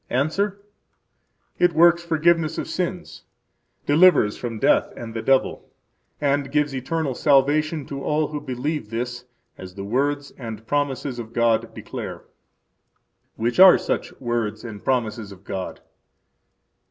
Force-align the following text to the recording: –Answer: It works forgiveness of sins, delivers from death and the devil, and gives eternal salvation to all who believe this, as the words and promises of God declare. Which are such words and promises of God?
–Answer: 0.09 0.59
It 1.59 1.73
works 1.73 2.01
forgiveness 2.03 2.57
of 2.57 2.67
sins, 2.67 3.21
delivers 3.85 4.35
from 4.35 4.57
death 4.57 4.91
and 4.97 5.13
the 5.13 5.21
devil, 5.21 5.69
and 6.19 6.51
gives 6.51 6.73
eternal 6.73 7.13
salvation 7.13 7.85
to 7.85 8.03
all 8.03 8.29
who 8.29 8.41
believe 8.41 8.89
this, 8.89 9.25
as 9.59 9.75
the 9.75 9.83
words 9.85 10.31
and 10.39 10.65
promises 10.65 11.19
of 11.19 11.33
God 11.33 11.71
declare. 11.75 12.23
Which 13.35 13.59
are 13.59 13.77
such 13.77 14.11
words 14.19 14.63
and 14.63 14.83
promises 14.83 15.31
of 15.31 15.43
God? 15.43 15.81